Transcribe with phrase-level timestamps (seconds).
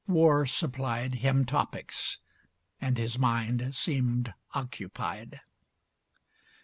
[0.07, 2.17] War supplied Him topics.
[2.79, 5.41] And his mind seemed occupied.